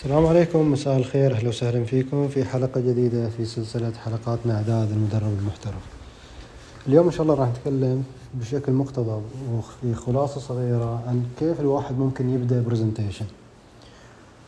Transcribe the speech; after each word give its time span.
السلام 0.00 0.26
عليكم 0.26 0.72
مساء 0.72 0.96
الخير 0.96 1.32
أهلا 1.32 1.48
وسهلا 1.48 1.84
فيكم 1.84 2.28
في 2.28 2.44
حلقة 2.44 2.80
جديدة 2.80 3.28
في 3.28 3.44
سلسلة 3.44 3.92
حلقاتنا 4.04 4.56
إعداد 4.56 4.90
المدرب 4.90 5.38
المحترف. 5.40 5.82
اليوم 6.86 7.06
إن 7.06 7.12
شاء 7.12 7.22
الله 7.22 7.34
راح 7.34 7.48
نتكلم 7.48 8.04
بشكل 8.34 8.72
مقتضب 8.72 9.22
وفي 9.52 9.94
خلاصه 9.94 10.40
صغيرة 10.40 11.02
عن 11.06 11.24
كيف 11.38 11.60
الواحد 11.60 11.98
ممكن 11.98 12.30
يبدأ 12.30 12.62
presentation. 12.62 13.24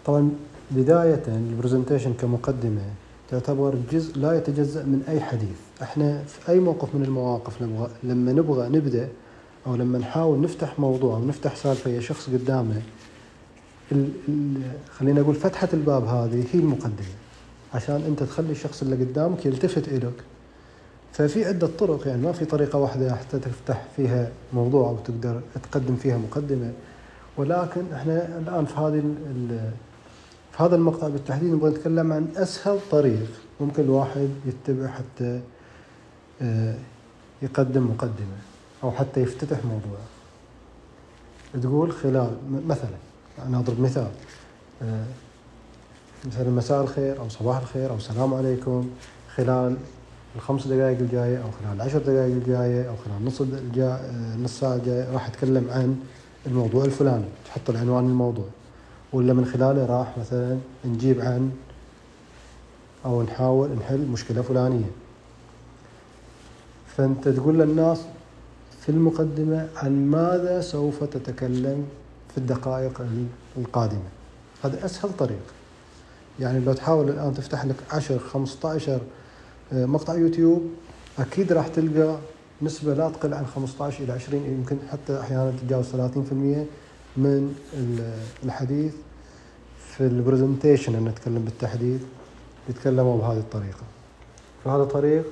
طبعا 0.05 0.31
بداية 0.71 1.23
ال 1.29 1.35
presentation 1.35 2.13
كمقدمة 2.13 2.83
تعتبر 3.31 3.75
جزء 3.93 4.19
لا 4.19 4.33
يتجزأ 4.33 4.83
من 4.83 5.03
أي 5.09 5.21
حديث، 5.21 5.59
إحنا 5.83 6.23
في 6.25 6.53
أي 6.53 6.61
موقف 6.61 6.95
من 6.95 7.05
المواقف 7.05 7.63
نبغى 7.63 7.91
لما 8.03 8.33
نبغى 8.33 8.69
نبدأ 8.69 9.09
أو 9.67 9.77
لما 9.77 9.99
نحاول 9.99 10.41
نفتح 10.41 10.79
موضوع 10.79 11.17
أو 11.17 11.25
نفتح 11.25 11.57
سالفة 11.57 11.91
يا 11.91 12.01
شخص 12.01 12.31
قدامنا 12.31 12.83
خلينا 14.99 15.21
نقول 15.21 15.35
فتحة 15.35 15.69
الباب 15.73 16.05
هذه 16.05 16.45
هي 16.53 16.61
المقدمة. 16.61 17.15
عشان 17.75 18.03
أنت 18.07 18.23
تخلي 18.23 18.53
الشخص 18.53 18.83
اللي 18.83 18.97
قدامك 18.97 19.47
يلتفت 19.47 19.89
الك 19.89 20.25
ففي 21.13 21.45
عدة 21.45 21.67
طرق 21.79 22.09
يعني 22.09 22.23
ما 22.23 22.33
في 22.33 22.45
طريقة 22.45 22.79
واحدة 22.79 23.15
حتى 23.15 23.39
تفتح 23.39 23.85
فيها 23.97 24.31
موضوع 24.53 24.89
أو 24.89 24.97
تقدر 24.97 25.41
تقدم 25.63 25.97
فيها 25.97 26.19
مقدمة. 26.19 26.73
ولكن 27.37 27.83
إحنا 27.93 28.39
الآن 28.39 28.65
في 28.65 28.75
هذه 28.75 29.03
في 30.53 30.63
هذا 30.63 30.77
المقطع 30.77 31.09
بالتحديد 31.09 31.53
نبغى 31.53 31.71
نتكلم 31.71 32.13
عن 32.13 32.29
أسهل 32.37 32.79
طريق 32.91 33.31
ممكن 33.61 33.83
الواحد 33.83 34.29
يتبع 34.47 34.89
حتى 34.89 35.41
آه، 36.43 36.75
يقدم 37.43 37.91
مقدمة 37.91 38.37
أو 38.85 38.91
حتى 38.91 39.21
يفتتح 39.21 39.65
موضوع. 39.65 39.99
تقول 41.63 41.93
خلال 41.93 42.31
مثلا 42.67 43.12
أنا 43.39 43.59
أضرب 43.59 43.81
مثال. 43.81 44.11
آه، 44.83 45.05
مثلا 46.25 46.51
مساء 46.51 46.83
الخير 46.83 47.21
أو 47.21 47.29
صباح 47.29 47.59
الخير 47.59 47.91
أو 47.91 47.97
السلام 47.97 48.35
عليكم 48.35 48.91
خلال 49.35 49.77
الخمس 50.37 50.67
دقائق 50.67 50.99
الجاية 50.99 51.39
أو 51.39 51.51
خلال 51.51 51.77
العشر 51.77 51.99
دقائق 51.99 52.35
الجاية 52.35 52.89
أو 52.89 52.95
خلال 52.97 53.25
نص. 53.25 53.41
آه، 53.41 54.37
نص 54.37 54.61
ساعة 54.61 54.75
الجاية 54.75 55.13
راح 55.13 55.27
أتكلم 55.27 55.71
عن 55.71 56.01
الموضوع 56.47 56.85
الفلاني. 56.85 57.25
تحط 57.45 57.71
العنوان 57.71 58.05
الموضوع. 58.05 58.47
ولا 59.13 59.33
من 59.33 59.45
خلاله 59.45 59.87
راح 59.87 60.19
مثلا 60.19 60.59
نجيب 60.85 61.21
عن 61.21 61.51
أو 63.05 63.23
نحاول 63.23 63.71
نحل 63.71 64.07
مشكلة 64.07 64.43
فلانية. 64.43 64.91
فأنت 66.97 67.29
تقول 67.29 67.59
للناس 67.59 68.01
في 68.81 68.89
المقدمة 68.89 69.69
عن 69.77 70.07
ماذا 70.11 70.61
سوف 70.61 71.05
تتكلم 71.05 71.87
في 72.33 72.39
الدقائق 72.39 73.03
القادمة. 73.59 74.09
هذا 74.65 74.85
أسهل 74.85 75.17
طريق. 75.19 75.43
يعني 76.41 76.61
لو 76.61 76.73
تحاول 76.73 77.09
الآن 77.09 77.35
تفتح 77.35 77.65
لك 77.65 77.77
10 77.91 78.19
15 78.19 79.01
آه، 79.73 79.87
مقطع 79.87 80.15
يوتيوب 80.15 80.63
أكيد 81.19 81.53
راح 81.53 81.69
تلقى 81.69 82.19
نسبة 82.63 82.95
لا 82.95 83.11
تقل 83.11 83.35
عن 83.35 83.47
15 83.47 84.05
إلى 84.05 84.13
20 84.13 84.45
يمكن 84.45 84.77
حتى 84.93 85.21
أحيانا 85.21 85.51
تتجاوز 85.51 85.85
30% 85.85 86.67
من 87.17 87.55
الحديث 88.45 88.95
في 89.79 90.01
البرزنتيشن 90.01 91.05
نتكلم 91.05 91.45
بالتحديد 91.45 92.01
يتكلموا 92.69 93.19
بهذه 93.19 93.39
الطريقة. 93.39 93.83
فهذا 94.65 94.85
طريق 94.85 95.25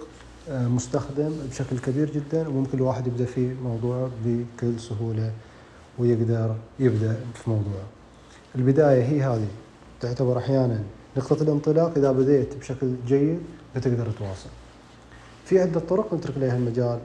آه، 0.49 0.69
مستخدم 0.69 1.33
بشكل 1.51 1.79
كبير 1.79 2.11
جدا 2.11 2.49
وممكن 2.49 2.79
الواحد 2.79 3.07
يبدأ 3.07 3.25
فيه 3.25 3.55
موضوع 3.65 4.11
بكل 4.25 4.81
سهولة. 4.81 5.33
ويقدر 6.01 6.55
يبدأ 6.79 7.17
في 7.35 7.51
موضوعه 7.51 7.87
البداية 8.55 9.03
هي 9.03 9.23
هذه. 9.23 9.49
تعتبر 10.01 10.39
أحيانا 10.39 10.83
نقطة 11.17 11.43
الانطلاق 11.43 11.93
إذا 11.99 12.13
بديت 12.13 12.57
بشكل 12.57 12.95
جيد 13.07 13.39
بتقدر 13.77 14.07
تواصل 14.19 14.49
في 15.45 15.61
عدة 15.61 15.81
طرق 15.81 16.15
نترك 16.15 16.39
لها 16.39 16.57
المجال 16.57 16.99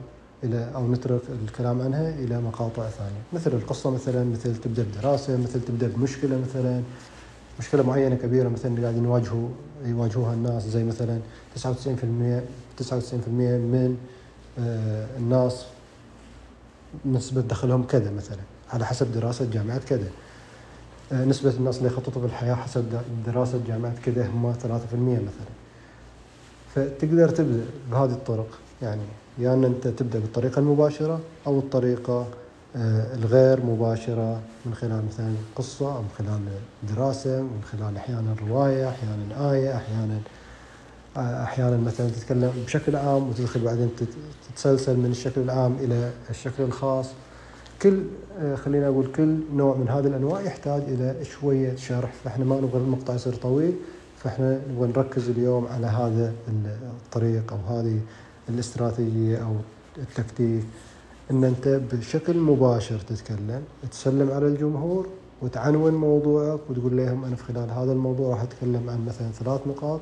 إلى 0.44 0.70
أو 0.74 0.92
نترك 0.92 1.20
الكلام 1.44 1.82
عنها 1.82 2.10
إلى 2.10 2.40
مقاطع 2.40 2.88
ثانية. 2.88 3.22
مثل 3.32 3.52
القصة 3.52 3.90
مثلا 3.90 4.24
مثل 4.24 4.56
تبدأ 4.56 4.84
بدراسة 4.92 5.36
مثل 5.36 5.60
تبدأ 5.60 5.88
بمشكلة 5.96 6.40
مثلا. 6.48 6.82
مشكلة 7.58 7.82
معينة 7.82 8.14
كبيرة 8.16 8.48
مثلا 8.48 8.82
قاعدين 8.82 9.04
يواجهوا 9.04 9.48
يواجهوها 9.84 10.34
الناس 10.34 10.62
زي 10.66 10.84
مثلا 10.84 11.18
99% 11.54 12.42
99% 12.78 13.28
من 13.28 13.96
آه، 14.58 15.06
الناس 15.18 15.64
نسبة 17.06 17.40
دخلهم 17.40 17.82
كذا 17.82 18.10
مثلا. 18.10 18.55
على 18.72 18.86
حسب 18.86 19.12
دراسة 19.12 19.50
جامعة 19.50 19.78
كذا 19.78 20.08
آه، 21.12 21.24
نسبة 21.24 21.50
الناس 21.50 21.78
اللي 21.78 21.88
يخططوا 21.88 22.22
في 22.22 22.28
الحياة 22.28 22.54
حسب 22.54 22.84
دراسة 23.26 23.60
جامعة 23.66 23.94
كذا 24.04 24.26
هم 24.26 24.54
3% 24.62 25.18
مثلا. 25.18 25.56
فتقدر 26.74 27.28
تبدأ 27.28 27.64
بهذه 27.90 28.10
الطرق. 28.12 28.58
يعني 28.82 29.02
يا 29.38 29.44
يعني 29.44 29.54
أن 29.54 29.64
أنت 29.64 29.88
تبدأ 29.88 30.18
بالطريقة 30.18 30.58
المباشرة 30.58 31.20
أو 31.46 31.58
الطريقة 31.58 32.26
آه، 32.76 33.14
الغير 33.14 33.66
مباشرة 33.66 34.40
من 34.66 34.74
خلال 34.74 35.04
مثلا 35.12 35.34
قصة 35.56 35.96
أو 35.96 36.02
من 36.02 36.08
خلال 36.18 36.40
دراسة 36.96 37.42
من 37.42 37.60
خلال 37.72 37.96
أحيانا 37.96 38.36
رواية 38.48 38.88
أحيانا 38.88 39.52
آية 39.52 39.76
أحيانا 39.76 40.18
آه، 41.16 41.42
أحيانا 41.44 41.76
مثلا 41.76 42.08
تتكلم 42.10 42.52
بشكل 42.66 42.96
عام 42.96 43.28
وتدخل 43.28 43.60
بعدين 43.60 43.90
تتسلسل 44.48 44.96
من 44.96 45.10
الشكل 45.10 45.40
العام 45.40 45.76
إلى 45.80 46.10
الشكل 46.30 46.62
الخاص. 46.62 47.06
كل 47.82 48.02
آه، 48.38 48.54
خلينا 48.54 48.88
أقول 48.88 49.06
كل 49.06 49.38
نوع 49.54 49.76
من 49.76 49.88
هذه 49.88 50.06
الأنواع 50.06 50.40
يحتاج 50.40 50.82
إلى 50.82 51.24
شوية 51.24 51.76
شرح 51.76 52.12
فإحنا 52.24 52.44
ما 52.44 52.60
نبغى 52.60 52.80
المقطع 52.80 53.14
يصير 53.14 53.34
طويل 53.34 53.72
فإحنا 54.16 54.60
نبغى 54.70 54.88
نركز 54.88 55.28
اليوم 55.28 55.66
على 55.66 55.86
هذا 55.86 56.32
الطريق 56.48 57.52
أو 57.52 57.76
هذه 57.76 57.98
الاستراتيجية 58.48 59.38
أو 59.38 59.54
التكتيك. 59.98 60.64
إن 61.30 61.44
أنت 61.44 61.68
بشكل 61.92 62.38
مباشر 62.38 62.98
تتكلم 62.98 63.62
تسلم 63.90 64.30
على 64.30 64.46
الجمهور 64.46 65.06
وتعنون 65.42 65.94
موضوعك 65.94 66.60
وتقول 66.70 66.96
لهم 66.96 67.24
أنا 67.24 67.36
في 67.36 67.44
خلال 67.44 67.70
هذا 67.70 67.92
الموضوع 67.92 68.30
راح 68.30 68.42
أتكلم 68.42 68.90
عن 68.90 69.06
مثلا 69.06 69.30
ثلاث 69.30 69.60
نقاط 69.66 70.00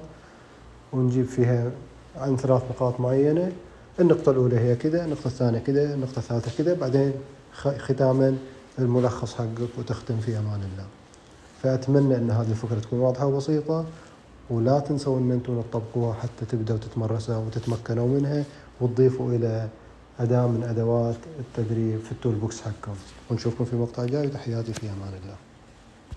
ونجيب 0.92 1.24
فيها 1.26 1.70
عن 2.16 2.36
ثلاث 2.36 2.62
نقاط 2.70 3.00
معينة. 3.00 3.52
النقطة 4.00 4.31
الأولى 4.31 4.60
هي 4.60 4.77
كذا، 4.77 5.05
النقطة 5.05 5.27
الثانية 5.27 5.59
كذا، 5.59 5.94
النقطة 5.94 6.19
الثالثة 6.19 6.50
كذا، 6.59 6.75
بعدين 6.75 7.12
ختاما 7.55 8.37
الملخص 8.78 9.34
حقك 9.34 9.78
وتختم 9.78 10.21
في 10.21 10.38
أمان 10.38 10.60
الله. 10.60 10.87
فأتمنى 11.62 12.16
إن 12.16 12.31
هذه 12.31 12.50
الفكرة 12.50 12.78
تكون 12.81 12.99
واضحة 12.99 13.27
وبسيطة 13.27 13.84
ولا 14.50 14.81
تنسوا 14.81 15.19
إن 15.19 15.33
أنتم 15.33 15.62
تطبقوها 15.62 16.15
حتى 16.15 16.44
تبدأوا 16.49 16.78
تتمرسوا 16.78 17.37
وتتمكنوا 17.37 18.09
منها 18.09 18.44
وتضيفوا 18.81 19.33
إلى 19.33 19.69
أداة 20.21 20.47
من 20.47 20.62
أدوات 20.62 21.16
التدريب 21.41 22.00
في 22.00 22.12
التول 22.12 22.34
بوكس 22.34 22.60
حقكم 22.60 22.94
ونشوفكم 23.31 23.65
في 23.65 23.77
مقطع 23.77 24.04
جاي 24.04 24.27
وتحياتي 24.27 24.72
في 24.72 24.87
أمان 24.87 25.12
الله. 25.22 25.37